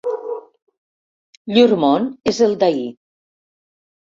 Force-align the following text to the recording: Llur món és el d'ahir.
Llur 1.57 1.67
món 1.83 2.09
és 2.33 2.41
el 2.47 2.57
d'ahir. 2.65 2.89